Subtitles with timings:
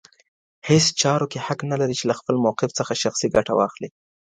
[0.67, 3.89] هیڅ چارواکی حق نه لري چي له خپل موقف څخه شخصي ګټه واخلي.